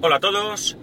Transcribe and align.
Hola 0.00 0.16
a 0.16 0.20
todos, 0.20 0.76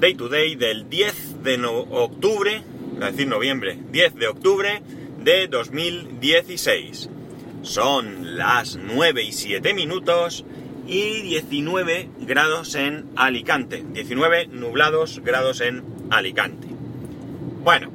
Day 0.00 0.14
to 0.14 0.28
Day 0.28 0.56
del 0.56 0.88
10 0.88 1.42
de 1.42 1.58
no- 1.58 1.72
octubre, 1.80 2.62
a 3.00 3.10
decir 3.10 3.28
noviembre, 3.28 3.78
10 3.92 4.14
de 4.16 4.26
octubre 4.28 4.82
de 5.22 5.46
2016. 5.48 7.08
Son 7.62 8.36
las 8.36 8.76
9 8.76 9.22
y 9.22 9.32
7 9.32 9.74
minutos 9.74 10.44
y 10.86 11.22
19 11.22 12.08
grados 12.20 12.74
en 12.74 13.06
Alicante. 13.16 13.84
19 13.92 14.46
nublados 14.48 15.20
grados 15.24 15.60
en 15.60 15.84
Alicante. 16.10 16.66
Bueno, 17.62 17.90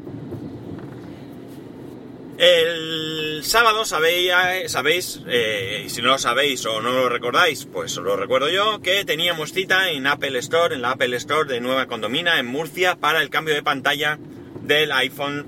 el 2.44 3.42
sábado 3.44 3.86
sabéis, 3.86 4.32
sabéis 4.68 5.22
eh, 5.28 5.86
si 5.88 6.02
no 6.02 6.10
lo 6.10 6.18
sabéis 6.18 6.66
o 6.66 6.82
no 6.82 6.92
lo 6.92 7.08
recordáis, 7.08 7.66
pues 7.66 7.98
os 7.98 8.04
lo 8.04 8.18
recuerdo 8.18 8.50
yo, 8.50 8.82
que 8.82 9.06
teníamos 9.06 9.54
cita 9.54 9.90
en 9.92 10.08
Apple 10.08 10.38
Store, 10.40 10.76
en 10.76 10.82
la 10.82 10.92
Apple 10.92 11.16
Store 11.18 11.52
de 11.52 11.62
Nueva 11.62 11.88
Condomina, 11.88 12.40
en 12.40 12.46
Murcia, 12.46 12.98
para 12.98 13.22
el 13.22 13.30
cambio 13.30 13.56
de 13.56 13.64
pantalla 13.64 14.20
del 14.62 14.92
iPhone 14.92 15.46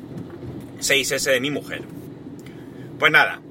6S 0.79 1.31
de 1.31 1.39
mi 1.41 1.51
mujer. 1.51 1.81
Pues 2.97 3.11
nada, 3.11 3.41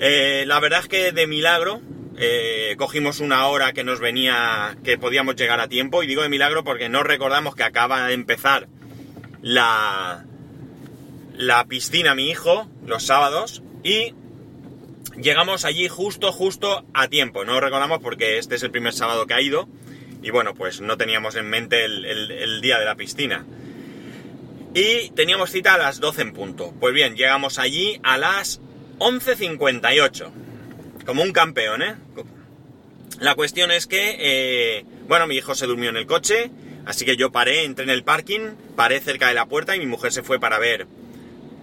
eh, 0.00 0.44
la 0.46 0.58
verdad 0.60 0.80
es 0.80 0.88
que 0.88 1.12
de 1.12 1.26
milagro 1.26 1.82
eh, 2.16 2.74
cogimos 2.78 3.20
una 3.20 3.46
hora 3.48 3.74
que 3.74 3.84
nos 3.84 4.00
venía, 4.00 4.78
que 4.82 4.96
podíamos 4.96 5.36
llegar 5.36 5.60
a 5.60 5.68
tiempo, 5.68 6.02
y 6.02 6.06
digo 6.06 6.22
de 6.22 6.30
milagro 6.30 6.64
porque 6.64 6.88
no 6.88 7.02
recordamos 7.02 7.54
que 7.54 7.64
acaba 7.64 8.06
de 8.06 8.14
empezar 8.14 8.66
la, 9.42 10.24
la 11.38 11.64
piscina 11.66 12.14
mi 12.14 12.28
hijo 12.28 12.68
los 12.84 13.04
sábados 13.04 13.62
y 13.82 14.12
llegamos 15.16 15.64
allí 15.64 15.88
justo, 15.88 16.32
justo 16.32 16.84
a 16.92 17.08
tiempo. 17.08 17.44
No 17.44 17.54
lo 17.54 17.60
recordamos 17.60 18.00
porque 18.02 18.38
este 18.38 18.56
es 18.56 18.62
el 18.64 18.70
primer 18.70 18.92
sábado 18.92 19.26
que 19.26 19.34
ha 19.34 19.40
ido 19.40 19.68
y 20.20 20.30
bueno, 20.30 20.54
pues 20.54 20.80
no 20.80 20.98
teníamos 20.98 21.36
en 21.36 21.48
mente 21.48 21.84
el 21.84 22.60
día 22.60 22.78
de 22.78 22.84
la 22.84 22.96
piscina. 22.96 23.46
Y 24.74 25.10
teníamos 25.10 25.50
cita 25.50 25.74
a 25.74 25.78
las 25.78 26.00
12 26.00 26.22
en 26.22 26.32
punto. 26.32 26.74
Pues 26.78 26.92
bien, 26.92 27.16
llegamos 27.16 27.58
allí 27.58 28.00
a 28.02 28.18
las 28.18 28.60
11.58. 28.98 30.30
Como 31.06 31.22
un 31.22 31.32
campeón, 31.32 31.82
¿eh? 31.82 31.94
La 33.20 33.34
cuestión 33.34 33.70
es 33.70 33.86
que, 33.86 34.16
eh, 34.18 34.84
bueno, 35.08 35.26
mi 35.26 35.36
hijo 35.36 35.54
se 35.54 35.66
durmió 35.66 35.88
en 35.88 35.96
el 35.96 36.06
coche, 36.06 36.50
así 36.84 37.04
que 37.04 37.16
yo 37.16 37.32
paré, 37.32 37.64
entré 37.64 37.84
en 37.84 37.90
el 37.90 38.04
parking, 38.04 38.50
paré 38.76 39.00
cerca 39.00 39.28
de 39.28 39.34
la 39.34 39.46
puerta 39.46 39.74
y 39.74 39.80
mi 39.80 39.86
mujer 39.86 40.12
se 40.12 40.22
fue 40.22 40.38
para 40.38 40.58
ver 40.58 40.86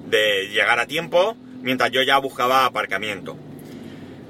de 0.06 0.50
llegar 0.50 0.80
a 0.80 0.88
tiempo, 0.88 1.36
mientras 1.62 1.92
yo 1.92 2.02
ya 2.02 2.18
buscaba 2.18 2.66
aparcamiento. 2.66 3.38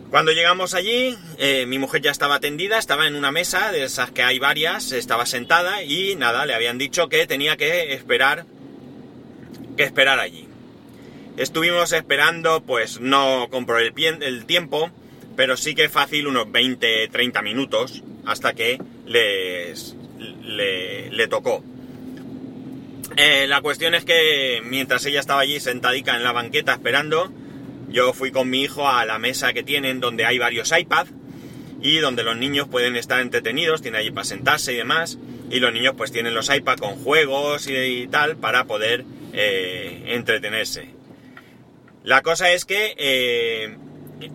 Cuando 0.10 0.32
llegamos 0.32 0.74
allí, 0.74 1.18
eh, 1.40 1.66
mi 1.66 1.78
mujer 1.80 2.02
ya 2.02 2.12
estaba 2.12 2.36
atendida, 2.36 2.78
estaba 2.78 3.08
en 3.08 3.16
una 3.16 3.32
mesa, 3.32 3.72
de 3.72 3.84
esas 3.84 4.12
que 4.12 4.24
hay 4.24 4.40
varias, 4.40 4.92
estaba 4.92 5.26
sentada 5.26 5.84
y 5.84 6.16
nada, 6.16 6.46
le 6.46 6.54
habían 6.54 6.78
dicho 6.78 7.10
que 7.10 7.28
tenía 7.28 7.58
que 7.58 7.94
esperar, 7.94 8.46
que 9.76 9.84
esperar 9.84 10.20
allí. 10.20 10.48
Estuvimos 11.38 11.92
esperando, 11.92 12.64
pues 12.64 13.02
no 13.02 13.50
compró 13.50 13.80
el, 13.80 13.94
el 13.98 14.46
tiempo, 14.46 14.90
pero 15.36 15.58
sí 15.58 15.76
que 15.76 15.90
fácil 15.90 16.28
unos 16.28 16.50
20, 16.50 17.10
30 17.10 17.42
minutos 17.42 18.04
hasta 18.26 18.54
que 18.54 18.80
les, 19.06 19.96
le, 20.44 21.10
le 21.10 21.28
tocó. 21.28 21.62
Eh, 23.18 23.48
la 23.48 23.62
cuestión 23.62 23.94
es 23.96 24.06
que 24.06 24.62
mientras 24.66 25.06
ella 25.06 25.20
estaba 25.20 25.42
allí 25.42 25.60
sentadica 25.60 26.16
en 26.16 26.24
la 26.24 26.32
banqueta 26.32 26.74
esperando, 26.74 27.32
yo 27.90 28.14
fui 28.14 28.32
con 28.32 28.50
mi 28.50 28.64
hijo 28.64 28.90
a 28.90 29.06
la 29.06 29.20
mesa 29.20 29.54
que 29.54 29.64
tienen 29.64 30.00
donde 30.00 30.26
hay 30.26 30.38
varios 30.38 30.72
iPads 30.78 31.12
y 31.82 31.98
donde 31.98 32.24
los 32.24 32.36
niños 32.36 32.68
pueden 32.68 32.96
estar 32.96 33.20
entretenidos, 33.20 33.82
tienen 33.82 34.02
allí 34.02 34.12
para 34.12 34.26
sentarse 34.26 34.74
y 34.74 34.78
demás, 34.78 35.20
y 35.50 35.60
los 35.60 35.72
niños 35.72 35.94
pues 35.96 36.12
tienen 36.12 36.34
los 36.34 36.54
iPads 36.54 36.82
con 36.82 36.96
juegos 36.96 37.68
y, 37.68 38.08
tal 38.08 38.38
para 38.38 38.66
poder 38.66 39.06
eh, 39.34 40.04
entretenerse. 40.08 40.90
La 42.04 42.22
cosa 42.22 42.52
es 42.52 42.66
que 42.66 42.96
eh, 42.98 43.78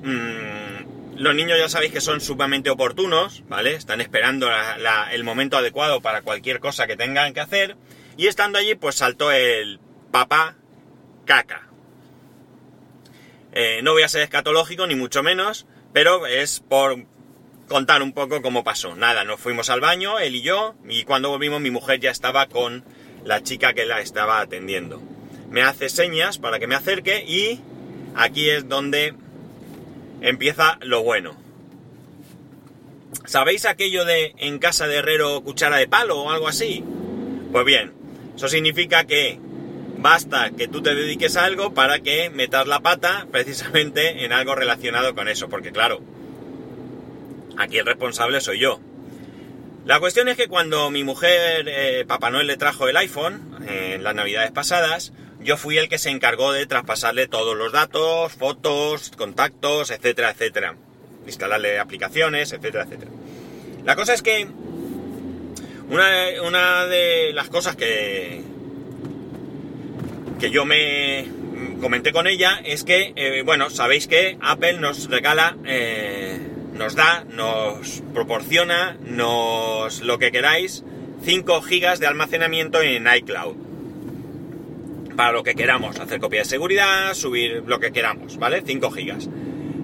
mm, 0.03 1.19
los 1.21 1.35
niños 1.35 1.59
ya 1.59 1.69
sabéis 1.69 1.93
que 1.93 2.01
son 2.01 2.21
sumamente 2.21 2.71
oportunos, 2.71 3.43
¿vale? 3.49 3.75
Están 3.75 4.01
esperando 4.01 4.49
el 5.13 5.25
momento 5.25 5.57
adecuado 5.57 6.01
para 6.01 6.23
cualquier 6.23 6.61
cosa 6.61 6.87
que 6.87 6.97
tengan 6.97 7.35
que 7.35 7.41
hacer. 7.41 7.77
Y 8.21 8.27
estando 8.27 8.59
allí, 8.59 8.75
pues 8.75 8.97
saltó 8.97 9.33
el 9.33 9.81
papá 10.11 10.55
caca. 11.25 11.71
Eh, 13.55 13.81
no 13.83 13.93
voy 13.93 14.03
a 14.03 14.09
ser 14.09 14.21
escatológico, 14.21 14.87
ni 14.87 14.95
mucho 14.95 15.23
menos, 15.23 15.67
pero 15.95 16.27
es 16.27 16.61
por 16.61 17.07
contar 17.67 18.03
un 18.03 18.13
poco 18.13 18.43
cómo 18.43 18.63
pasó. 18.63 18.95
Nada, 18.95 19.25
nos 19.25 19.41
fuimos 19.41 19.71
al 19.71 19.81
baño, 19.81 20.19
él 20.19 20.35
y 20.35 20.43
yo, 20.43 20.75
y 20.87 21.05
cuando 21.05 21.31
volvimos 21.31 21.63
mi 21.63 21.71
mujer 21.71 21.99
ya 21.99 22.11
estaba 22.11 22.45
con 22.45 22.85
la 23.25 23.43
chica 23.43 23.73
que 23.73 23.87
la 23.87 24.03
estaba 24.03 24.43
atendiendo. 24.43 25.01
Me 25.49 25.63
hace 25.63 25.89
señas 25.89 26.37
para 26.37 26.59
que 26.59 26.67
me 26.67 26.75
acerque 26.75 27.25
y 27.27 27.63
aquí 28.17 28.51
es 28.51 28.69
donde 28.69 29.15
empieza 30.21 30.77
lo 30.83 31.03
bueno. 31.03 31.39
¿Sabéis 33.25 33.65
aquello 33.65 34.05
de 34.05 34.35
en 34.37 34.59
casa 34.59 34.87
de 34.87 34.97
herrero 34.97 35.41
cuchara 35.41 35.79
de 35.79 35.89
palo 35.89 36.21
o 36.21 36.31
algo 36.31 36.49
así? 36.49 36.85
Pues 37.51 37.65
bien, 37.65 37.99
eso 38.41 38.49
significa 38.49 39.05
que 39.05 39.39
basta 39.99 40.51
que 40.57 40.67
tú 40.67 40.81
te 40.83 40.95
dediques 40.95 41.37
a 41.37 41.45
algo 41.45 41.75
para 41.75 41.99
que 41.99 42.31
metas 42.31 42.67
la 42.67 42.81
pata 42.81 43.27
precisamente 43.31 44.25
en 44.25 44.33
algo 44.33 44.55
relacionado 44.55 45.15
con 45.15 45.29
eso, 45.29 45.51
porque 45.51 45.73
claro, 45.73 46.01
aquí 47.59 47.77
el 47.77 47.85
responsable 47.85 48.41
soy 48.41 48.61
yo. 48.61 48.81
La 49.85 50.01
cuestión 50.01 50.29
es 50.29 50.39
que 50.39 50.49
cuando 50.49 50.91
mi 50.91 51.05
mujer, 51.05 51.67
eh, 51.69 52.07
Papá 52.09 52.31
Noel, 52.31 52.47
le 52.47 52.57
trajo 52.57 52.89
el 52.89 52.97
iPhone 52.97 53.59
eh, 53.69 53.93
en 53.97 54.05
las 54.05 54.15
navidades 54.15 54.53
pasadas, 54.53 55.13
yo 55.41 55.59
fui 55.59 55.77
el 55.77 55.91
que 55.91 55.99
se 55.99 56.09
encargó 56.09 56.53
de 56.53 56.65
traspasarle 56.65 57.29
todos 57.29 57.55
los 57.55 57.73
datos, 57.73 58.33
fotos, 58.33 59.13
contactos, 59.19 59.91
etcétera, 59.91 60.31
etcétera. 60.31 60.77
Instalarle 61.27 61.79
aplicaciones, 61.79 62.55
etcétera, 62.55 62.85
etcétera. 62.85 63.11
La 63.85 63.97
cosa 63.97 64.15
es 64.15 64.23
que 64.23 64.49
una, 65.91 66.07
una 66.47 66.87
de 66.87 67.33
las 67.33 67.49
cosas 67.49 67.77
que, 67.77 68.43
que 70.39 70.51
yo 70.51 70.65
me 70.65 71.27
comenté 71.81 72.13
con 72.13 72.27
ella 72.27 72.61
es 72.65 72.85
que, 72.85 73.13
eh, 73.17 73.43
bueno, 73.45 73.71
sabéis 73.71 74.07
que 74.07 74.39
Apple 74.41 74.75
nos 74.75 75.11
regala, 75.11 75.57
eh, 75.65 76.39
nos 76.75 76.95
da, 76.95 77.25
nos 77.25 78.03
proporciona, 78.15 78.97
nos 79.05 80.01
lo 80.03 80.19
que 80.19 80.31
queráis, 80.31 80.85
5 81.23 81.63
gigas 81.63 82.01
de 82.01 82.07
almacenamiento 82.07 82.81
en 82.81 83.07
iCloud. 83.07 83.57
Para 85.17 85.33
lo 85.33 85.43
que 85.43 85.55
queramos, 85.55 85.99
hacer 85.99 86.21
copia 86.21 86.41
de 86.41 86.47
seguridad, 86.47 87.15
subir 87.15 87.65
lo 87.67 87.81
que 87.81 87.93
queramos, 87.93 88.39
¿vale? 88.39 88.63
5 88.65 88.91
gigas. 88.91 89.29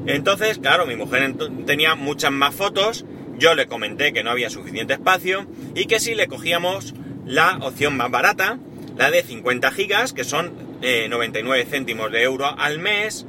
Entonces, 0.06 0.58
claro, 0.58 0.86
mi 0.86 0.96
mujer 0.96 1.34
tenía 1.66 1.94
muchas 1.94 2.30
más 2.30 2.54
fotos, 2.54 3.04
yo 3.38 3.54
le 3.54 3.66
comenté 3.66 4.12
que 4.12 4.22
no 4.22 4.30
había 4.30 4.50
suficiente 4.50 4.94
espacio 4.94 5.46
y 5.74 5.86
que 5.86 6.00
si 6.00 6.14
le 6.14 6.26
cogíamos 6.26 6.94
la 7.24 7.58
opción 7.58 7.96
más 7.96 8.10
barata, 8.10 8.58
la 8.96 9.10
de 9.10 9.22
50 9.22 9.70
gigas, 9.72 10.12
que 10.12 10.24
son 10.24 10.52
eh, 10.82 11.06
99 11.08 11.66
céntimos 11.68 12.10
de 12.12 12.22
euro 12.22 12.46
al 12.46 12.78
mes, 12.78 13.26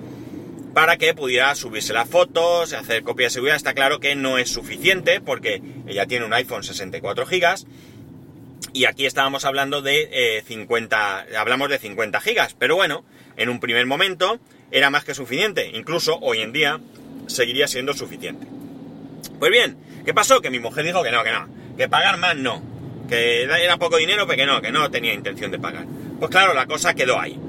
para 0.74 0.98
que 0.98 1.14
pudiera 1.14 1.56
subirse 1.56 1.94
las 1.94 2.08
fotos, 2.08 2.74
hacer 2.74 3.04
copia 3.04 3.26
de 3.26 3.32
seguridad. 3.32 3.58
Está 3.58 3.74
claro 3.74 4.00
que 4.00 4.16
no 4.16 4.38
es 4.38 4.50
suficiente 4.50 5.20
porque 5.20 5.62
ella 5.88 6.06
tiene 6.06 6.26
un 6.26 6.34
iPhone 6.34 6.64
64 6.64 7.26
gigas 7.26 7.66
y 8.74 8.86
aquí 8.86 9.06
estábamos 9.06 9.44
hablando 9.46 9.82
de 9.82 10.08
eh, 10.12 10.44
50, 10.46 11.26
hablamos 11.40 11.70
de 11.70 11.80
50 11.80 12.22
gigas, 12.22 12.56
pero 12.58 12.76
bueno, 12.76 13.04
en 13.36 13.50
un 13.50 13.60
primer 13.60 13.86
momento 13.88 14.40
era 14.72 14.90
más 14.90 15.04
que 15.04 15.16
suficiente, 15.16 15.72
incluso 15.74 16.20
hoy 16.22 16.42
en 16.42 16.54
día 16.54 16.80
seguiría 17.28 17.68
siendo 17.68 17.94
suficiente. 17.94 18.46
Pues 19.40 19.52
bien, 19.52 19.78
¿qué 20.06 20.14
pasó? 20.14 20.42
Que 20.42 20.50
mi 20.50 20.60
mujer 20.60 20.86
dijo 20.86 21.04
que 21.04 21.12
no, 21.12 21.24
que 21.24 21.32
no, 21.32 21.48
que 21.78 21.88
pagar 21.88 22.18
más 22.18 22.36
no, 22.36 22.62
que 23.08 23.44
era 23.44 23.78
poco 23.78 23.98
dinero, 23.98 24.26
pero 24.28 24.38
que 24.38 24.46
no, 24.46 24.62
que 24.62 24.72
no 24.72 24.90
tenía 24.92 25.14
intención 25.14 25.52
de 25.52 25.60
pagar. 25.60 25.86
Pues 26.20 26.32
claro, 26.32 26.54
la 26.54 26.66
cosa 26.66 26.94
quedó 26.94 27.20
ahí. 27.20 27.40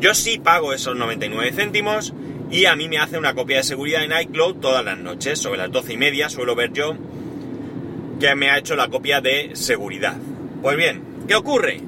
Yo 0.00 0.14
sí 0.14 0.38
pago 0.38 0.72
esos 0.72 0.96
99 0.96 1.52
céntimos 1.52 2.12
y 2.50 2.66
a 2.66 2.76
mí 2.76 2.88
me 2.88 2.98
hace 2.98 3.18
una 3.18 3.34
copia 3.34 3.58
de 3.58 3.62
seguridad 3.62 4.04
en 4.04 4.12
iCloud 4.12 4.56
todas 4.56 4.84
las 4.84 4.98
noches, 4.98 5.38
sobre 5.38 5.58
las 5.58 5.70
12 5.70 5.94
y 5.94 5.96
media 5.96 6.28
suelo 6.28 6.54
ver 6.54 6.72
yo 6.72 6.96
que 8.22 8.34
me 8.36 8.50
ha 8.50 8.58
hecho 8.58 8.76
la 8.76 8.88
copia 8.88 9.20
de 9.20 9.50
seguridad. 9.54 10.16
Pues 10.60 10.76
bien, 10.76 11.02
¿qué 11.26 11.34
ocurre? 11.34 11.80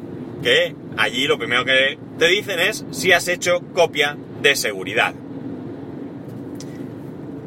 Que 0.43 0.75
allí 0.97 1.27
lo 1.27 1.39
primero 1.39 1.65
que 1.65 1.97
te 2.19 2.27
dicen 2.27 2.59
es 2.59 2.85
si 2.91 3.13
has 3.13 3.29
hecho 3.29 3.61
copia 3.73 4.17
de 4.43 4.57
seguridad. 4.57 5.15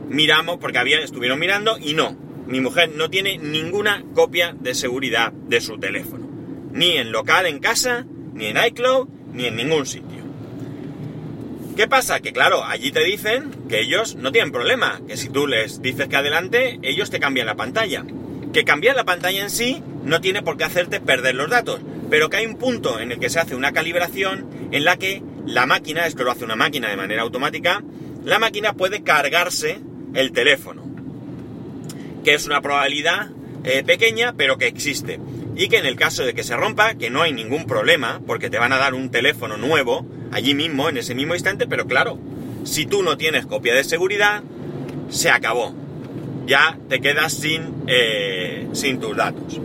Miramos, 0.09 0.57
porque 0.57 0.77
había, 0.77 0.99
estuvieron 0.99 1.39
mirando 1.39 1.77
y 1.79 1.93
no. 1.93 2.15
Mi 2.47 2.61
mujer 2.61 2.91
no 2.95 3.09
tiene 3.09 3.37
ninguna 3.37 4.03
copia 4.13 4.55
de 4.57 4.73
seguridad 4.73 5.33
de 5.33 5.59
su 5.59 5.77
teléfono. 5.77 6.27
Ni 6.71 6.97
en 6.97 7.11
local 7.11 7.45
en 7.45 7.59
casa, 7.59 8.05
ni 8.33 8.45
en 8.45 8.57
iCloud, 8.57 9.07
ni 9.33 9.45
en 9.45 9.55
ningún 9.55 9.85
sitio. 9.85 10.17
¿Qué 11.75 11.87
pasa? 11.87 12.21
Que 12.21 12.33
claro, 12.33 12.63
allí 12.63 12.91
te 12.91 13.03
dicen 13.03 13.51
que 13.69 13.81
ellos 13.81 14.15
no 14.15 14.31
tienen 14.31 14.51
problema, 14.51 15.01
que 15.07 15.17
si 15.17 15.29
tú 15.29 15.45
les 15.45 15.81
dices 15.81 16.07
que 16.07 16.15
adelante, 16.15 16.79
ellos 16.81 17.09
te 17.09 17.19
cambian 17.19 17.45
la 17.45 17.55
pantalla. 17.55 18.03
Que 18.53 18.63
cambiar 18.63 18.95
la 18.95 19.03
pantalla 19.03 19.43
en 19.43 19.51
sí 19.51 19.83
no 20.03 20.21
tiene 20.21 20.41
por 20.41 20.57
qué 20.57 20.63
hacerte 20.63 20.99
perder 20.99 21.35
los 21.35 21.49
datos, 21.49 21.81
pero 22.09 22.29
que 22.29 22.37
hay 22.37 22.45
un 22.45 22.57
punto 22.57 22.99
en 22.99 23.11
el 23.11 23.19
que 23.19 23.29
se 23.29 23.39
hace 23.39 23.55
una 23.55 23.73
calibración 23.73 24.69
en 24.71 24.85
la 24.85 24.97
que 24.97 25.21
la 25.45 25.65
máquina, 25.65 26.07
esto 26.07 26.23
lo 26.23 26.31
hace 26.31 26.45
una 26.45 26.55
máquina 26.55 26.89
de 26.89 26.97
manera 26.97 27.21
automática, 27.21 27.83
la 28.23 28.39
máquina 28.39 28.73
puede 28.73 29.03
cargarse 29.03 29.79
el 30.13 30.31
teléfono, 30.31 30.83
que 32.23 32.33
es 32.33 32.45
una 32.45 32.61
probabilidad 32.61 33.29
eh, 33.63 33.83
pequeña, 33.83 34.33
pero 34.35 34.57
que 34.57 34.67
existe. 34.67 35.19
Y 35.55 35.69
que 35.69 35.77
en 35.77 35.85
el 35.85 35.95
caso 35.95 36.23
de 36.23 36.33
que 36.33 36.43
se 36.43 36.55
rompa, 36.55 36.95
que 36.95 37.09
no 37.09 37.21
hay 37.21 37.33
ningún 37.33 37.65
problema, 37.65 38.21
porque 38.25 38.49
te 38.49 38.59
van 38.59 38.73
a 38.73 38.77
dar 38.77 38.93
un 38.93 39.09
teléfono 39.09 39.57
nuevo 39.57 40.05
allí 40.31 40.53
mismo, 40.53 40.89
en 40.89 40.97
ese 40.97 41.15
mismo 41.15 41.33
instante, 41.33 41.67
pero 41.67 41.87
claro, 41.87 42.19
si 42.63 42.85
tú 42.85 43.01
no 43.01 43.17
tienes 43.17 43.45
copia 43.45 43.73
de 43.73 43.83
seguridad, 43.83 44.43
se 45.09 45.29
acabó. 45.29 45.73
Ya 46.45 46.77
te 46.87 47.01
quedas 47.01 47.33
sin, 47.33 47.83
eh, 47.87 48.67
sin 48.73 48.99
tus 48.99 49.15
datos. 49.17 49.59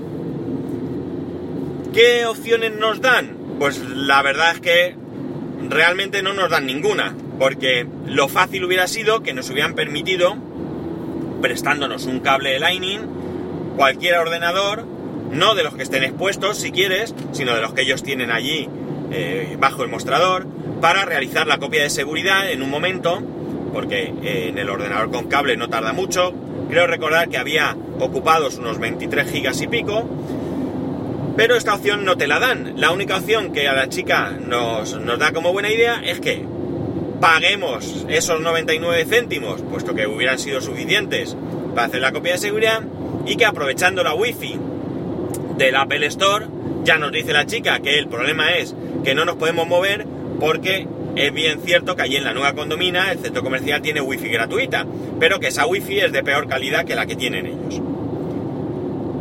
¿Qué 1.92 2.24
opciones 2.26 2.72
nos 2.72 3.00
dan? 3.00 3.36
Pues 3.58 3.78
la 3.78 4.22
verdad 4.22 4.54
es 4.54 4.60
que 4.60 4.96
realmente 5.68 6.22
no 6.22 6.32
nos 6.32 6.50
dan 6.50 6.66
ninguna, 6.66 7.14
porque 7.42 7.88
lo 8.06 8.28
fácil 8.28 8.64
hubiera 8.64 8.86
sido 8.86 9.24
que 9.24 9.32
nos 9.32 9.50
hubieran 9.50 9.74
permitido, 9.74 10.36
prestándonos 11.40 12.06
un 12.06 12.20
cable 12.20 12.50
de 12.50 12.60
Lightning, 12.60 13.00
cualquier 13.76 14.16
ordenador, 14.18 14.84
no 15.32 15.56
de 15.56 15.64
los 15.64 15.74
que 15.74 15.82
estén 15.82 16.04
expuestos 16.04 16.58
si 16.58 16.70
quieres, 16.70 17.12
sino 17.32 17.52
de 17.56 17.60
los 17.60 17.72
que 17.72 17.82
ellos 17.82 18.04
tienen 18.04 18.30
allí 18.30 18.68
eh, 19.10 19.56
bajo 19.58 19.82
el 19.82 19.88
mostrador, 19.88 20.46
para 20.80 21.04
realizar 21.04 21.48
la 21.48 21.58
copia 21.58 21.82
de 21.82 21.90
seguridad 21.90 22.48
en 22.48 22.62
un 22.62 22.70
momento, 22.70 23.20
porque 23.72 24.14
eh, 24.22 24.46
en 24.50 24.58
el 24.58 24.70
ordenador 24.70 25.10
con 25.10 25.26
cable 25.26 25.56
no 25.56 25.68
tarda 25.68 25.92
mucho. 25.92 26.32
Creo 26.70 26.86
recordar 26.86 27.28
que 27.28 27.38
había 27.38 27.76
ocupados 27.98 28.58
unos 28.58 28.78
23 28.78 29.28
gigas 29.28 29.60
y 29.62 29.66
pico, 29.66 30.08
pero 31.36 31.56
esta 31.56 31.74
opción 31.74 32.04
no 32.04 32.16
te 32.16 32.28
la 32.28 32.38
dan. 32.38 32.74
La 32.76 32.92
única 32.92 33.16
opción 33.16 33.52
que 33.52 33.66
a 33.66 33.72
la 33.72 33.88
chica 33.88 34.30
nos, 34.30 34.94
nos 35.00 35.18
da 35.18 35.32
como 35.32 35.52
buena 35.52 35.72
idea 35.72 36.00
es 36.04 36.20
que 36.20 36.46
paguemos 37.22 38.04
esos 38.08 38.40
99 38.40 39.04
céntimos, 39.04 39.62
puesto 39.62 39.94
que 39.94 40.08
hubieran 40.08 40.40
sido 40.40 40.60
suficientes 40.60 41.36
para 41.72 41.86
hacer 41.86 42.00
la 42.00 42.10
copia 42.10 42.32
de 42.32 42.38
seguridad, 42.38 42.82
y 43.24 43.36
que 43.36 43.46
aprovechando 43.46 44.02
la 44.02 44.12
wifi 44.12 44.58
del 45.56 45.76
Apple 45.76 46.04
Store, 46.06 46.46
ya 46.82 46.98
nos 46.98 47.12
dice 47.12 47.32
la 47.32 47.46
chica 47.46 47.78
que 47.78 47.96
el 47.96 48.08
problema 48.08 48.50
es 48.54 48.74
que 49.04 49.14
no 49.14 49.24
nos 49.24 49.36
podemos 49.36 49.68
mover 49.68 50.04
porque 50.40 50.88
es 51.14 51.32
bien 51.32 51.60
cierto 51.60 51.94
que 51.94 52.02
allí 52.02 52.16
en 52.16 52.24
la 52.24 52.34
nueva 52.34 52.54
condomina 52.54 53.12
el 53.12 53.20
centro 53.20 53.44
comercial 53.44 53.80
tiene 53.82 54.00
wifi 54.00 54.28
gratuita, 54.28 54.84
pero 55.20 55.38
que 55.38 55.46
esa 55.46 55.64
wifi 55.64 56.00
es 56.00 56.10
de 56.10 56.24
peor 56.24 56.48
calidad 56.48 56.84
que 56.84 56.96
la 56.96 57.06
que 57.06 57.14
tienen 57.14 57.46
ellos. 57.46 57.82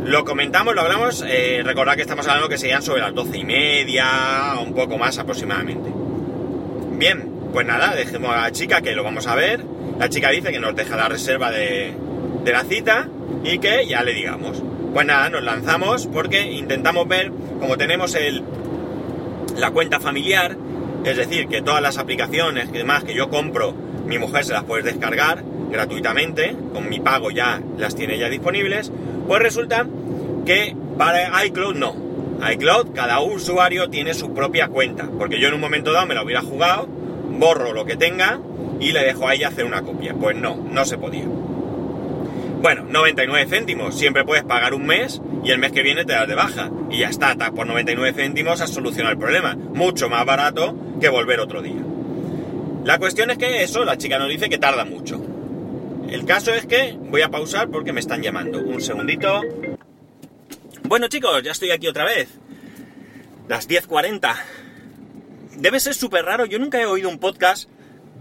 Lo 0.04 0.24
comentamos, 0.24 0.74
lo 0.74 0.80
hablamos, 0.80 1.24
eh, 1.24 1.62
recordad 1.64 1.94
que 1.94 2.02
estamos 2.02 2.26
hablando 2.26 2.48
que 2.48 2.58
serían 2.58 2.82
sobre 2.82 3.02
las 3.02 3.14
doce 3.14 3.38
y 3.38 3.44
media, 3.44 4.58
un 4.60 4.74
poco 4.74 4.98
más 4.98 5.18
aproximadamente. 5.18 5.88
Bien, 6.98 7.31
pues 7.52 7.66
nada, 7.66 7.94
dejemos 7.94 8.34
a 8.34 8.42
la 8.42 8.52
chica 8.52 8.80
que 8.80 8.92
lo 8.92 9.04
vamos 9.04 9.26
a 9.26 9.34
ver. 9.34 9.64
La 9.98 10.08
chica 10.08 10.30
dice 10.30 10.50
que 10.50 10.58
nos 10.58 10.74
deja 10.74 10.96
la 10.96 11.08
reserva 11.08 11.50
de, 11.50 11.92
de 12.44 12.52
la 12.52 12.64
cita 12.64 13.08
y 13.44 13.58
que 13.58 13.86
ya 13.86 14.02
le 14.02 14.14
digamos. 14.14 14.62
Pues 14.92 15.06
nada, 15.06 15.30
nos 15.30 15.42
lanzamos 15.42 16.06
porque 16.06 16.50
intentamos 16.50 17.06
ver, 17.08 17.30
como 17.60 17.76
tenemos 17.76 18.14
el, 18.14 18.42
la 19.56 19.70
cuenta 19.70 20.00
familiar, 20.00 20.56
es 21.04 21.16
decir, 21.16 21.48
que 21.48 21.62
todas 21.62 21.82
las 21.82 21.98
aplicaciones 21.98 22.68
y 22.68 22.78
demás 22.78 23.04
que 23.04 23.14
yo 23.14 23.28
compro, 23.28 23.74
mi 24.06 24.18
mujer 24.18 24.44
se 24.44 24.52
las 24.52 24.64
puede 24.64 24.82
descargar 24.82 25.42
gratuitamente, 25.70 26.54
con 26.72 26.88
mi 26.88 27.00
pago 27.00 27.30
ya 27.30 27.60
las 27.78 27.94
tiene 27.94 28.18
ya 28.18 28.28
disponibles, 28.28 28.92
pues 29.26 29.42
resulta 29.42 29.86
que 30.44 30.76
para 30.98 31.44
iCloud 31.46 31.74
no. 31.74 31.94
iCloud, 32.52 32.92
cada 32.94 33.20
usuario 33.20 33.88
tiene 33.88 34.14
su 34.14 34.34
propia 34.34 34.68
cuenta, 34.68 35.08
porque 35.18 35.40
yo 35.40 35.48
en 35.48 35.54
un 35.54 35.60
momento 35.60 35.92
dado 35.92 36.06
me 36.06 36.14
la 36.14 36.22
hubiera 36.22 36.42
jugado, 36.42 36.88
borro 37.38 37.72
lo 37.72 37.84
que 37.84 37.96
tenga 37.96 38.40
y 38.80 38.92
le 38.92 39.04
dejo 39.04 39.28
a 39.28 39.34
ella 39.34 39.48
hacer 39.48 39.64
una 39.64 39.82
copia. 39.82 40.14
Pues 40.14 40.36
no, 40.36 40.56
no 40.56 40.84
se 40.84 40.98
podía. 40.98 41.24
Bueno, 42.62 42.84
99 42.88 43.48
céntimos, 43.48 43.98
siempre 43.98 44.24
puedes 44.24 44.44
pagar 44.44 44.72
un 44.72 44.86
mes 44.86 45.20
y 45.42 45.50
el 45.50 45.58
mes 45.58 45.72
que 45.72 45.82
viene 45.82 46.04
te 46.04 46.12
das 46.12 46.28
de 46.28 46.36
baja. 46.36 46.70
Y 46.90 46.98
ya 46.98 47.08
está, 47.08 47.34
por 47.50 47.66
99 47.66 48.12
céntimos 48.14 48.60
has 48.60 48.70
solucionado 48.70 49.12
el 49.12 49.18
problema. 49.18 49.56
Mucho 49.56 50.08
más 50.08 50.24
barato 50.24 50.76
que 51.00 51.08
volver 51.08 51.40
otro 51.40 51.60
día. 51.60 51.82
La 52.84 52.98
cuestión 52.98 53.30
es 53.30 53.38
que 53.38 53.62
eso, 53.62 53.84
la 53.84 53.98
chica 53.98 54.18
nos 54.18 54.28
dice 54.28 54.48
que 54.48 54.58
tarda 54.58 54.84
mucho. 54.84 55.20
El 56.08 56.24
caso 56.24 56.52
es 56.52 56.66
que 56.66 56.96
voy 56.98 57.22
a 57.22 57.30
pausar 57.30 57.68
porque 57.68 57.92
me 57.92 58.00
están 58.00 58.22
llamando. 58.22 58.60
Un 58.60 58.80
segundito. 58.80 59.40
Bueno 60.84 61.08
chicos, 61.08 61.42
ya 61.42 61.52
estoy 61.52 61.70
aquí 61.70 61.88
otra 61.88 62.04
vez. 62.04 62.28
Las 63.48 63.68
10.40. 63.68 64.36
Debe 65.62 65.78
ser 65.78 65.94
súper 65.94 66.24
raro, 66.24 66.44
yo 66.44 66.58
nunca 66.58 66.82
he 66.82 66.86
oído 66.86 67.08
un 67.08 67.20
podcast 67.20 67.68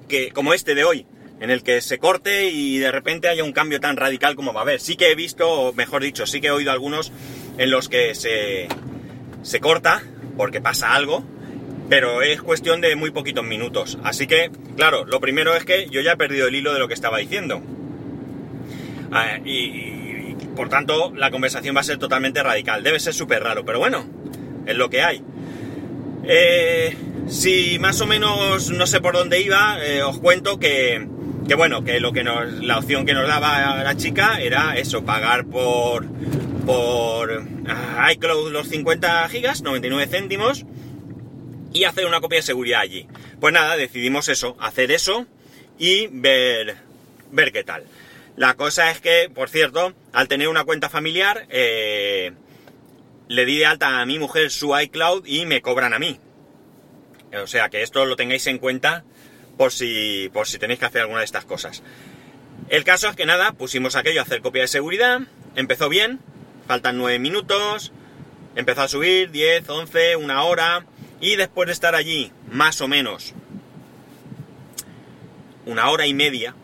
que, 0.08 0.30
como 0.30 0.54
este 0.54 0.76
de 0.76 0.84
hoy 0.84 1.08
en 1.40 1.50
el 1.50 1.64
que 1.64 1.82
se 1.82 1.98
corte 1.98 2.52
y 2.52 2.78
de 2.78 2.92
repente 2.92 3.30
haya 3.30 3.44
un 3.44 3.52
cambio 3.52 3.80
tan 3.80 3.98
radical 3.98 4.36
como 4.36 4.54
va 4.54 4.60
a 4.60 4.62
haber. 4.62 4.80
Sí 4.80 4.96
que 4.96 5.10
he 5.10 5.16
visto, 5.16 5.50
o 5.50 5.74
mejor 5.74 6.04
dicho, 6.04 6.28
sí 6.28 6.40
que 6.40 6.48
he 6.48 6.52
oído 6.52 6.72
algunos 6.72 7.12
en 7.58 7.72
los 7.72 7.90
que 7.90 8.14
se, 8.14 8.68
se 9.42 9.60
corta 9.60 10.04
porque 10.38 10.62
pasa 10.62 10.94
algo, 10.94 11.24
pero 11.90 12.22
es 12.22 12.44
cuestión 12.44 12.80
de 12.80 12.96
muy 12.96 13.10
poquitos 13.10 13.44
minutos. 13.44 13.98
Así 14.04 14.28
que, 14.28 14.52
claro, 14.78 15.04
lo 15.06 15.20
primero 15.20 15.56
es 15.56 15.66
que 15.66 15.90
yo 15.90 16.02
ya 16.02 16.12
he 16.12 16.18
perdido 16.18 16.48
el 16.48 16.54
hilo 16.54 16.74
de 16.74 16.80
lo 16.80 16.88
que 16.88 16.94
estaba 16.94 17.18
diciendo. 17.18 17.60
Ah, 19.12 19.40
y, 19.44 20.36
por 20.56 20.70
tanto, 20.70 21.12
la 21.16 21.32
conversación 21.32 21.76
va 21.76 21.80
a 21.80 21.86
ser 21.86 21.98
totalmente 21.98 22.44
radical. 22.44 22.84
Debe 22.84 23.00
ser 23.00 23.16
súper 23.16 23.42
raro, 23.42 23.66
pero 23.66 23.80
bueno, 23.80 24.06
es 24.68 24.76
lo 24.76 24.92
que 24.92 25.02
hay. 25.02 25.24
Eh, 26.24 26.96
si 27.32 27.80
más 27.80 28.02
o 28.02 28.06
menos 28.06 28.70
no 28.72 28.86
sé 28.86 29.00
por 29.00 29.14
dónde 29.14 29.42
iba, 29.42 29.84
eh, 29.84 30.04
os 30.04 30.20
cuento 30.20 30.60
que, 30.60 31.08
que 31.48 31.56
bueno, 31.56 31.84
que 31.84 32.02
lo 32.02 32.12
que 32.12 32.24
nos, 32.24 32.52
la 32.62 32.78
opción 32.78 33.06
que 33.06 33.14
nos 33.14 33.26
daba 33.26 33.84
la 33.84 33.96
chica 33.96 34.42
era 34.42 34.78
eso, 34.78 35.06
pagar 35.06 35.46
por, 35.46 36.06
por 36.66 37.44
ah, 37.68 38.12
iCloud 38.12 38.52
los 38.52 38.68
50 38.68 39.30
gigas, 39.30 39.62
99 39.62 40.08
céntimos, 40.12 40.66
y 41.72 41.86
hacer 41.86 42.06
una 42.06 42.20
copia 42.20 42.40
de 42.40 42.44
seguridad 42.44 42.82
allí. 42.82 43.08
Pues 43.40 43.54
nada, 43.54 43.78
decidimos 43.78 44.28
eso, 44.28 44.58
hacer 44.60 44.92
eso 44.92 45.26
y 45.80 46.08
ver, 46.08 46.76
ver 47.32 47.54
qué 47.54 47.64
tal. 47.64 47.86
La 48.36 48.56
cosa 48.56 48.92
es 48.92 49.00
que, 49.00 49.32
por 49.34 49.50
cierto, 49.50 49.94
al 50.12 50.28
tener 50.28 50.50
una 50.50 50.66
cuenta 50.66 50.90
familiar, 50.90 51.48
eh, 51.50 52.34
le 53.30 53.46
di 53.46 53.58
de 53.58 53.68
alta 53.68 54.02
a 54.02 54.06
mi 54.06 54.20
mujer 54.20 54.52
su 54.52 54.78
iCloud 54.78 55.26
y 55.26 55.46
me 55.46 55.62
cobran 55.62 55.94
a 55.94 56.00
mí. 56.00 56.20
O 57.34 57.48
sea 57.48 57.70
que 57.70 57.82
esto 57.82 58.06
lo 58.06 58.16
tengáis 58.16 58.46
en 58.48 58.58
cuenta 58.58 59.04
por 59.58 59.72
si, 59.72 60.30
por 60.34 60.48
si 60.48 60.58
tenéis 60.58 60.80
que 60.80 60.86
hacer 60.86 61.02
alguna 61.02 61.20
de 61.20 61.26
estas 61.26 61.46
cosas. 61.46 61.84
El 62.70 62.84
caso 62.84 63.10
es 63.10 63.16
que 63.16 63.26
nada, 63.26 63.54
pusimos 63.54 63.96
aquello 63.96 64.22
a 64.22 64.24
hacer 64.24 64.42
copia 64.42 64.62
de 64.62 64.68
seguridad, 64.68 65.22
empezó 65.56 65.90
bien, 65.90 66.20
faltan 66.68 66.98
9 66.98 67.20
minutos, 67.20 67.92
empezó 68.56 68.82
a 68.82 68.88
subir 68.88 69.32
10, 69.32 69.68
11, 69.70 70.16
una 70.16 70.44
hora, 70.44 70.86
y 71.20 71.36
después 71.36 71.68
de 71.68 71.74
estar 71.74 71.96
allí 71.96 72.32
más 72.50 72.82
o 72.82 72.88
menos 72.88 73.34
una 75.66 75.90
hora 75.90 76.08
y 76.08 76.14
media, 76.14 76.56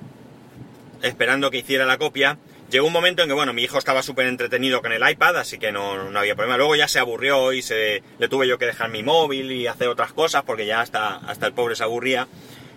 esperando 1.01 1.51
que 1.51 1.59
hiciera 1.59 1.85
la 1.85 1.97
copia, 1.97 2.37
llegó 2.69 2.87
un 2.87 2.93
momento 2.93 3.21
en 3.21 3.29
que, 3.29 3.33
bueno, 3.33 3.53
mi 3.53 3.63
hijo 3.63 3.77
estaba 3.77 4.03
súper 4.03 4.27
entretenido 4.27 4.81
con 4.81 4.91
el 4.91 5.07
iPad, 5.07 5.37
así 5.37 5.57
que 5.57 5.71
no, 5.71 6.09
no, 6.09 6.19
había 6.19 6.35
problema. 6.35 6.57
Luego 6.57 6.75
ya 6.75 6.87
se 6.87 6.99
aburrió 6.99 7.53
y 7.53 7.61
se, 7.61 8.03
le 8.19 8.29
tuve 8.29 8.47
yo 8.47 8.57
que 8.57 8.65
dejar 8.65 8.89
mi 8.89 9.03
móvil 9.03 9.51
y 9.51 9.67
hacer 9.67 9.87
otras 9.87 10.13
cosas, 10.13 10.43
porque 10.43 10.65
ya 10.65 10.81
hasta, 10.81 11.15
hasta 11.15 11.47
el 11.47 11.53
pobre 11.53 11.75
se 11.75 11.83
aburría. 11.83 12.27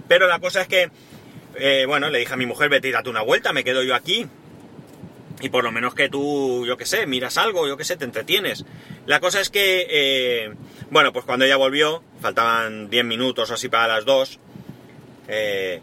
Pero 0.08 0.26
la 0.26 0.38
cosa 0.38 0.62
es 0.62 0.68
que, 0.68 0.90
eh, 1.56 1.84
bueno, 1.86 2.10
le 2.10 2.18
dije 2.18 2.34
a 2.34 2.36
mi 2.36 2.46
mujer, 2.46 2.68
vete 2.68 2.88
y 2.88 2.92
date 2.92 3.10
una 3.10 3.22
vuelta, 3.22 3.52
me 3.52 3.64
quedo 3.64 3.82
yo 3.82 3.94
aquí. 3.94 4.26
Y 5.40 5.48
por 5.48 5.64
lo 5.64 5.72
menos 5.72 5.94
que 5.94 6.08
tú, 6.08 6.66
yo 6.66 6.76
qué 6.76 6.84
sé, 6.84 7.06
miras 7.06 7.38
algo, 7.38 7.66
yo 7.66 7.76
qué 7.76 7.84
sé, 7.84 7.96
te 7.96 8.04
entretienes. 8.04 8.64
La 9.06 9.20
cosa 9.20 9.40
es 9.40 9.48
que, 9.48 9.86
eh, 9.88 10.54
bueno, 10.90 11.12
pues 11.12 11.24
cuando 11.24 11.46
ella 11.46 11.56
volvió, 11.56 12.02
faltaban 12.20 12.90
10 12.90 13.04
minutos 13.04 13.50
o 13.50 13.54
así 13.54 13.68
para 13.68 13.94
las 13.94 14.04
2, 14.04 14.38
eh, 15.28 15.80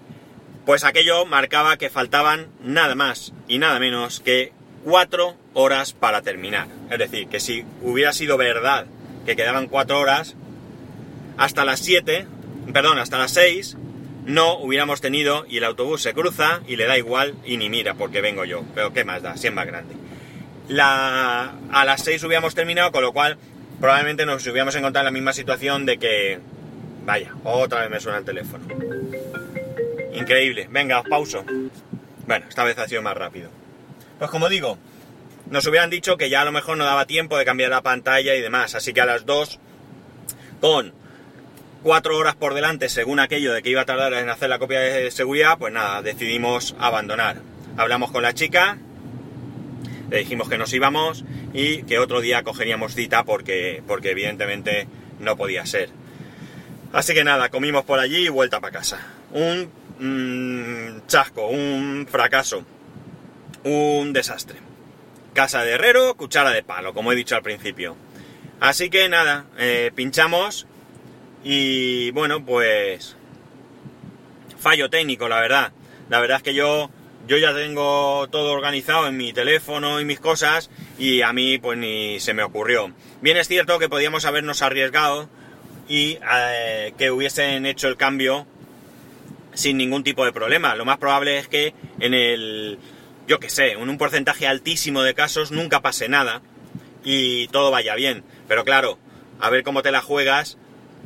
pues 0.67 0.83
aquello 0.83 1.25
marcaba 1.25 1.77
que 1.77 1.89
faltaban 1.89 2.47
nada 2.61 2.93
más 2.93 3.31
y 3.47 3.57
nada 3.57 3.79
menos 3.79 4.19
que 4.19 4.51
4 4.83 5.33
horas 5.53 5.93
para 5.93 6.21
terminar. 6.23 6.67
Es 6.91 6.99
decir, 6.99 7.29
que 7.29 7.39
si 7.39 7.63
hubiera 7.81 8.11
sido 8.11 8.35
verdad 8.35 8.85
que 9.25 9.37
quedaban 9.37 9.67
4 9.67 9.97
horas, 9.97 10.35
hasta 11.37 11.63
las 11.63 11.79
7, 11.79 12.27
perdón, 12.73 12.99
hasta 12.99 13.17
las 13.17 13.31
6, 13.31 13.77
no 14.25 14.57
hubiéramos 14.57 14.99
tenido 14.99 15.45
y 15.47 15.55
el 15.55 15.63
autobús 15.63 16.01
se 16.01 16.13
cruza 16.13 16.59
y 16.67 16.75
le 16.75 16.85
da 16.85 16.97
igual 16.97 17.35
y 17.45 17.55
ni 17.55 17.69
mira 17.69 17.93
porque 17.93 18.19
vengo 18.19 18.43
yo. 18.43 18.65
Pero 18.75 18.91
¿qué 18.91 19.05
más 19.05 19.21
da? 19.21 19.37
Si 19.37 19.47
es 19.47 19.53
más 19.53 19.67
grande. 19.67 19.95
La, 20.67 21.53
a 21.71 21.85
las 21.85 22.03
6 22.03 22.21
hubiéramos 22.25 22.55
terminado, 22.55 22.91
con 22.91 23.03
lo 23.03 23.13
cual 23.13 23.37
probablemente 23.79 24.25
nos 24.25 24.45
hubiéramos 24.45 24.75
encontrado 24.75 25.07
en 25.07 25.13
la 25.13 25.17
misma 25.17 25.31
situación 25.31 25.85
de 25.85 25.97
que... 25.97 26.39
Vaya, 27.05 27.33
otra 27.45 27.83
vez 27.83 27.89
me 27.89 28.01
suena 28.01 28.17
el 28.17 28.25
teléfono. 28.25 28.65
Increíble. 30.17 30.67
Venga, 30.69 30.99
os 30.99 31.07
pauso. 31.07 31.43
Bueno, 32.25 32.45
esta 32.49 32.63
vez 32.63 32.77
ha 32.77 32.87
sido 32.87 33.01
más 33.01 33.15
rápido. 33.15 33.49
Pues 34.17 34.29
como 34.31 34.49
digo, 34.49 34.77
nos 35.49 35.65
hubieran 35.67 35.89
dicho 35.89 36.17
que 36.17 36.29
ya 36.29 36.41
a 36.41 36.45
lo 36.45 36.51
mejor 36.51 36.77
no 36.77 36.85
daba 36.85 37.05
tiempo 37.05 37.37
de 37.37 37.45
cambiar 37.45 37.69
la 37.69 37.81
pantalla 37.81 38.35
y 38.35 38.41
demás. 38.41 38.75
Así 38.75 38.93
que 38.93 39.01
a 39.01 39.05
las 39.05 39.25
2, 39.25 39.59
con 40.59 40.93
4 41.83 42.17
horas 42.17 42.35
por 42.35 42.53
delante, 42.53 42.89
según 42.89 43.19
aquello 43.19 43.53
de 43.53 43.61
que 43.61 43.69
iba 43.69 43.81
a 43.81 43.85
tardar 43.85 44.13
en 44.13 44.29
hacer 44.29 44.49
la 44.49 44.59
copia 44.59 44.79
de 44.79 45.11
seguridad, 45.11 45.57
pues 45.57 45.71
nada, 45.71 46.01
decidimos 46.01 46.75
abandonar. 46.79 47.37
Hablamos 47.77 48.11
con 48.11 48.23
la 48.23 48.33
chica, 48.33 48.77
le 50.09 50.17
dijimos 50.19 50.49
que 50.49 50.57
nos 50.57 50.73
íbamos 50.73 51.23
y 51.53 51.83
que 51.83 51.99
otro 51.99 52.21
día 52.21 52.43
cogeríamos 52.43 52.95
cita 52.95 53.23
porque, 53.23 53.83
porque 53.87 54.11
evidentemente 54.11 54.87
no 55.19 55.37
podía 55.37 55.65
ser. 55.65 55.89
Así 56.91 57.13
que 57.13 57.23
nada, 57.23 57.49
comimos 57.49 57.85
por 57.85 57.99
allí 57.99 58.25
y 58.25 58.29
vuelta 58.29 58.59
para 58.59 58.79
casa. 58.79 58.99
Un 59.31 59.69
mm, 59.99 61.07
chasco, 61.07 61.47
un 61.47 62.07
fracaso, 62.09 62.65
un 63.63 64.13
desastre. 64.13 64.59
Casa 65.33 65.63
de 65.63 65.71
herrero, 65.71 66.15
cuchara 66.15 66.51
de 66.51 66.63
palo, 66.63 66.93
como 66.93 67.11
he 67.11 67.15
dicho 67.15 67.35
al 67.35 67.43
principio. 67.43 67.95
Así 68.59 68.89
que 68.89 69.07
nada, 69.07 69.45
eh, 69.57 69.91
pinchamos 69.93 70.65
y 71.43 72.11
bueno, 72.11 72.43
pues 72.43 73.15
fallo 74.57 74.89
técnico, 74.89 75.29
la 75.29 75.39
verdad. 75.39 75.71
La 76.09 76.19
verdad 76.19 76.37
es 76.37 76.43
que 76.43 76.53
yo, 76.53 76.89
yo 77.27 77.37
ya 77.37 77.53
tengo 77.53 78.27
todo 78.31 78.51
organizado 78.51 79.07
en 79.07 79.17
mi 79.17 79.31
teléfono 79.33 80.01
y 80.01 80.05
mis 80.05 80.19
cosas 80.19 80.69
y 80.97 81.21
a 81.21 81.33
mí 81.33 81.57
pues 81.59 81.77
ni 81.77 82.19
se 82.19 82.33
me 82.33 82.43
ocurrió. 82.43 82.91
Bien 83.21 83.37
es 83.37 83.47
cierto 83.47 83.77
que 83.79 83.89
podíamos 83.89 84.25
habernos 84.25 84.61
arriesgado 84.61 85.29
y 85.87 86.17
eh, 86.33 86.93
que 86.97 87.11
hubiesen 87.11 87.65
hecho 87.65 87.87
el 87.87 87.97
cambio 87.97 88.47
sin 89.57 89.77
ningún 89.77 90.03
tipo 90.03 90.23
de 90.23 90.31
problema. 90.31 90.75
Lo 90.75 90.85
más 90.85 90.97
probable 90.99 91.39
es 91.39 91.47
que 91.47 91.73
en 91.99 92.13
el, 92.13 92.77
yo 93.27 93.39
que 93.39 93.49
sé, 93.49 93.71
en 93.71 93.89
un 93.89 93.97
porcentaje 93.97 94.47
altísimo 94.47 95.01
de 95.01 95.15
casos 95.15 95.51
nunca 95.51 95.81
pase 95.81 96.07
nada 96.07 96.41
y 97.03 97.47
todo 97.47 97.71
vaya 97.71 97.95
bien. 97.95 98.23
Pero 98.47 98.63
claro, 98.63 98.99
a 99.39 99.49
ver 99.49 99.63
cómo 99.63 99.81
te 99.81 99.91
la 99.91 100.01
juegas 100.01 100.57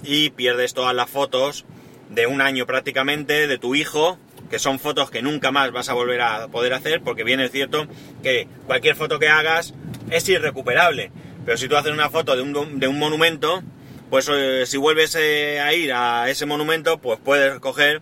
y 0.04 0.32
pierdes 0.32 0.74
todas 0.74 0.94
las 0.94 1.10
fotos 1.10 1.66
de 2.10 2.28
un 2.28 2.42
año 2.42 2.66
prácticamente 2.66 3.48
de 3.48 3.58
tu 3.58 3.74
hijo, 3.74 4.20
que 4.50 4.60
son 4.60 4.80
fotos 4.80 5.10
que 5.10 5.22
nunca 5.22 5.52
más 5.52 5.72
vas 5.72 5.88
a 5.88 5.94
volver 5.94 6.20
a 6.20 6.50
poder 6.50 6.74
hacer, 6.74 7.02
porque 7.02 7.24
bien 7.24 7.40
es 7.40 7.52
cierto 7.52 7.88
que 8.22 8.50
cualquier 8.68 8.96
foto 8.98 9.18
que 9.18 9.30
hagas 9.30 9.74
es 10.10 10.28
irrecuperable. 10.28 11.12
Pero 11.46 11.58
si 11.58 11.70
tú 11.70 11.78
haces 11.78 11.94
una 11.94 12.10
foto 12.10 12.36
de 12.36 12.42
un, 12.42 12.80
de 12.80 12.88
un 12.88 13.00
monumento, 13.00 13.64
pues 14.10 14.30
eh, 14.30 14.66
si 14.66 14.76
vuelves 14.76 15.16
eh, 15.16 15.62
a 15.62 15.74
ir 15.74 15.94
a 15.94 16.30
ese 16.30 16.46
monumento, 16.46 16.98
pues 16.98 17.18
puedes 17.24 17.60
coger 17.60 18.02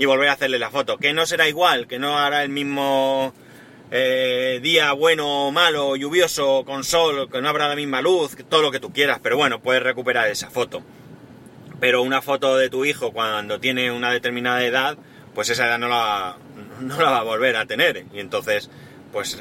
y 0.00 0.06
volver 0.06 0.30
a 0.30 0.32
hacerle 0.32 0.58
la 0.58 0.70
foto. 0.70 0.96
Que 0.96 1.12
no 1.12 1.26
será 1.26 1.46
igual, 1.46 1.86
que 1.86 1.98
no 1.98 2.18
hará 2.18 2.42
el 2.42 2.48
mismo 2.48 3.34
eh, 3.90 4.58
día 4.62 4.92
bueno, 4.92 5.52
malo, 5.52 5.94
lluvioso, 5.94 6.64
con 6.64 6.84
sol, 6.84 7.28
que 7.30 7.42
no 7.42 7.50
habrá 7.50 7.68
la 7.68 7.76
misma 7.76 8.00
luz, 8.00 8.34
todo 8.48 8.62
lo 8.62 8.70
que 8.70 8.80
tú 8.80 8.94
quieras, 8.94 9.20
pero 9.22 9.36
bueno, 9.36 9.60
puedes 9.60 9.82
recuperar 9.82 10.30
esa 10.30 10.48
foto. 10.48 10.82
Pero 11.80 12.02
una 12.02 12.22
foto 12.22 12.56
de 12.56 12.70
tu 12.70 12.86
hijo 12.86 13.12
cuando 13.12 13.60
tiene 13.60 13.92
una 13.92 14.10
determinada 14.10 14.64
edad, 14.64 14.96
pues 15.34 15.50
esa 15.50 15.66
edad 15.66 15.78
no 15.78 15.88
la, 15.88 16.38
no 16.80 16.96
la 16.96 17.10
va 17.10 17.18
a 17.18 17.22
volver 17.22 17.56
a 17.56 17.66
tener. 17.66 18.06
Y 18.14 18.20
entonces, 18.20 18.70
pues 19.12 19.36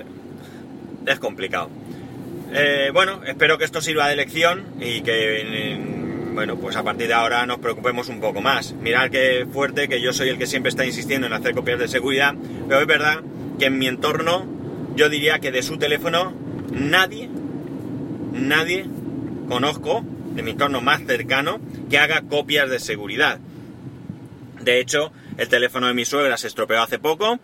es 1.06 1.20
complicado. 1.20 1.70
bueno, 2.92 3.22
espero 3.26 3.58
que 3.58 3.64
esto 3.64 3.80
sirva 3.80 4.10
de 4.10 4.18
lección 4.18 4.66
y 4.82 5.04
que 5.04 5.89
bueno, 6.40 6.56
pues 6.56 6.78
a 6.78 6.84
partir 6.84 7.10
de 7.10 7.14
ahora 7.14 7.46
nos 7.46 7.60
preocupemos 7.60 8.08
un 8.08 8.22
poco 8.22 8.40
más. 8.40 8.72
Mirad 8.72 9.10
qué 9.10 9.46
fuerte 9.52 9.90
que 9.90 10.00
yo 10.00 10.14
soy 10.14 10.30
el 10.30 10.38
que 10.38 10.48
siempre 10.48 10.70
está 10.70 10.86
insistiendo 10.86 11.28
en 11.28 11.34
hacer 11.34 11.54
copias 11.54 11.78
de 11.78 11.90
seguridad, 11.90 12.34
pero 12.66 12.80
es 12.80 12.88
verdad 12.88 13.22
que 13.60 13.66
en 13.66 13.78
mi 13.78 13.88
entorno 13.88 14.46
yo 14.96 15.10
diría 15.10 15.40
que 15.40 15.52
de 15.52 15.62
su 15.62 15.78
teléfono 15.78 16.34
nadie, 16.72 17.30
nadie 18.32 18.86
conozco 19.50 20.06
de 20.34 20.42
mi 20.42 20.52
entorno 20.52 20.80
más 20.80 21.02
cercano 21.06 21.60
que 21.90 21.98
haga 21.98 22.22
copias 22.22 22.70
de 22.70 22.80
seguridad. 22.80 23.42
De 24.62 24.80
hecho, 24.80 25.12
el 25.36 25.50
teléfono 25.50 25.88
de 25.88 25.94
mi 25.94 26.06
suegra 26.06 26.38
se 26.38 26.48
estropeó 26.48 26.82
hace 26.82 27.00
poco, 27.00 27.38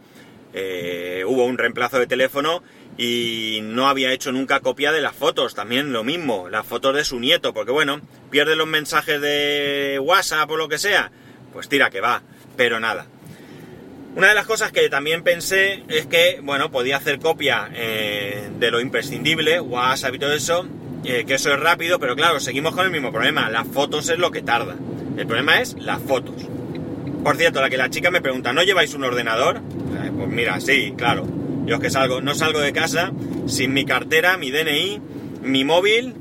eh, 0.53 1.25
hubo 1.27 1.43
un 1.43 1.57
reemplazo 1.57 1.99
de 1.99 2.07
teléfono 2.07 2.63
y 2.97 3.59
no 3.63 3.87
había 3.87 4.11
hecho 4.13 4.31
nunca 4.31 4.61
copia 4.61 4.91
de 4.91 5.01
las 5.01 5.15
fotos, 5.15 5.53
también 5.53 5.91
lo 5.91 6.03
mismo, 6.03 6.49
las 6.49 6.65
fotos 6.65 6.95
de 6.95 7.03
su 7.03 7.19
nieto, 7.19 7.53
porque 7.53 7.71
bueno, 7.71 8.01
pierde 8.29 8.55
los 8.55 8.67
mensajes 8.67 9.19
de 9.19 9.99
WhatsApp 10.01 10.49
o 10.49 10.57
lo 10.57 10.69
que 10.69 10.77
sea, 10.77 11.11
pues 11.51 11.67
tira 11.67 11.89
que 11.89 12.01
va, 12.01 12.21
pero 12.55 12.79
nada. 12.79 13.07
Una 14.15 14.29
de 14.29 14.35
las 14.35 14.45
cosas 14.45 14.71
que 14.71 14.87
también 14.87 15.23
pensé 15.23 15.83
es 15.89 16.07
que, 16.07 16.39
bueno, 16.41 16.71
podía 16.71 16.95
hacer 16.95 17.19
copia 17.19 17.69
eh, 17.73 18.49
de 18.57 18.71
lo 18.71 18.79
imprescindible, 18.79 19.59
WhatsApp 19.59 20.15
y 20.15 20.19
todo 20.19 20.33
eso, 20.33 20.65
eh, 21.03 21.25
que 21.27 21.33
eso 21.33 21.53
es 21.53 21.59
rápido, 21.59 21.99
pero 21.99 22.15
claro, 22.15 22.39
seguimos 22.39 22.73
con 22.73 22.85
el 22.85 22.91
mismo 22.91 23.11
problema, 23.11 23.49
las 23.49 23.67
fotos 23.67 24.07
es 24.07 24.17
lo 24.17 24.31
que 24.31 24.41
tarda. 24.41 24.75
El 25.17 25.27
problema 25.27 25.59
es 25.59 25.75
las 25.79 26.01
fotos. 26.01 26.35
Por 27.25 27.35
cierto, 27.35 27.59
la 27.59 27.69
que 27.69 27.77
la 27.77 27.89
chica 27.89 28.09
me 28.09 28.21
pregunta, 28.21 28.53
¿no 28.53 28.63
lleváis 28.63 28.93
un 28.93 29.03
ordenador? 29.03 29.57
Eh, 29.57 30.11
pues 30.15 30.29
mira, 30.29 30.61
sí, 30.61 30.93
claro, 30.95 31.27
yo 31.65 31.75
es 31.75 31.81
que 31.81 31.89
salgo, 31.89 32.21
no 32.21 32.35
salgo 32.35 32.59
de 32.59 32.73
casa 32.73 33.11
sin 33.47 33.73
mi 33.73 33.85
cartera, 33.85 34.37
mi 34.37 34.51
DNI, 34.51 35.01
mi 35.43 35.63
móvil 35.63 36.15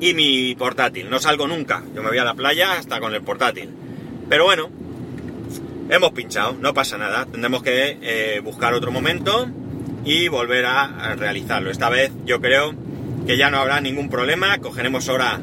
y 0.00 0.14
mi 0.14 0.54
portátil. 0.54 1.10
No 1.10 1.18
salgo 1.18 1.46
nunca. 1.46 1.82
Yo 1.94 2.02
me 2.02 2.08
voy 2.08 2.18
a 2.18 2.24
la 2.24 2.34
playa 2.34 2.72
hasta 2.72 3.00
con 3.00 3.14
el 3.14 3.22
portátil. 3.22 3.70
Pero 4.28 4.44
bueno, 4.44 4.70
hemos 5.90 6.12
pinchado, 6.12 6.54
no 6.54 6.74
pasa 6.74 6.98
nada. 6.98 7.26
Tendremos 7.26 7.62
que 7.62 7.98
eh, 8.00 8.40
buscar 8.40 8.74
otro 8.74 8.92
momento 8.92 9.48
y 10.04 10.28
volver 10.28 10.66
a, 10.66 11.14
realizarlo. 11.16 11.70
Esta 11.70 11.88
vez 11.88 12.12
yo 12.24 12.40
creo 12.40 12.74
que 13.26 13.36
ya 13.36 13.50
no 13.50 13.58
habrá 13.58 13.80
ningún 13.80 14.08
problema. 14.08 14.58
Cogeremos 14.58 15.08
ahora 15.08 15.40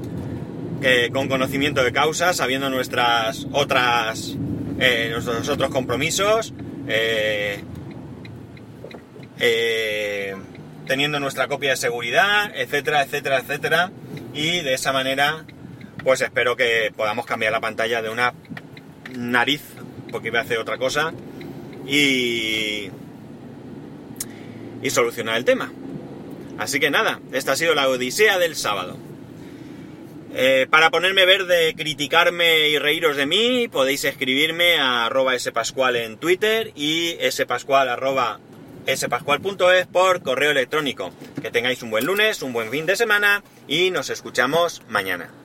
eh, 0.82 1.10
con 1.14 1.28
conocimiento 1.28 1.84
de 1.84 1.92
causa, 1.92 2.34
sabiendo 2.34 2.70
nuestras 2.70 3.48
otras 3.52 4.36
eh, 4.80 5.10
nuestros 5.12 5.50
otros 5.50 5.70
compromisos. 5.70 6.54
Eh, 9.40 10.36
teniendo 10.88 11.20
nuestra 11.20 11.48
copia 11.48 11.72
de 11.72 11.78
seguridad, 11.78 12.52
etcétera, 12.56 13.04
etcétera, 13.04 13.40
etcétera. 13.40 13.92
Y 14.34 14.62
de 14.62 14.74
esa 14.74 14.94
manera, 14.94 15.46
pues 16.04 16.22
espero 16.22 16.56
que 16.56 16.92
podamos 16.96 17.26
cambiar 17.26 17.52
la 17.52 17.62
pantalla 17.62 18.02
de 18.02 18.10
una 18.10 18.34
nariz, 19.16 19.62
porque 20.12 20.28
iba 20.28 20.40
a 20.40 20.44
hacer 20.44 20.58
otra 20.58 20.78
cosa, 20.78 21.14
y, 21.88 22.90
y 24.82 24.90
solucionar 24.90 25.38
el 25.38 25.46
tema. 25.46 25.72
Así 26.58 26.80
que 26.80 26.90
nada, 26.90 27.20
esta 27.34 27.54
ha 27.54 27.56
sido 27.56 27.76
la 27.76 27.90
odisea 27.90 28.38
del 28.38 28.56
sábado. 28.56 28.98
Eh, 30.38 30.68
para 30.70 30.90
ponerme 30.90 31.26
verde, 31.26 31.74
criticarme 31.78 32.68
y 32.68 32.78
reíros 32.78 33.16
de 33.16 33.26
mí, 33.26 33.70
podéis 33.70 34.04
escribirme 34.04 34.78
a 34.78 35.06
arroba 35.06 35.38
spascual 35.40 35.96
en 35.96 36.18
Twitter 36.18 36.72
y 36.76 37.16
spascual 37.30 37.88
arroba 37.88 38.42
spascual.es 38.88 39.88
por 39.88 40.22
correo 40.22 40.52
electrónico. 40.52 41.12
Que 41.42 41.52
tengáis 41.52 41.84
un 41.84 41.92
buen 41.92 42.06
lunes, 42.06 42.42
un 42.42 42.54
buen 42.54 42.70
fin 42.72 42.86
de 42.86 42.96
semana 42.96 43.44
y 43.68 43.92
nos 43.92 44.10
escuchamos 44.10 44.82
mañana. 44.88 45.36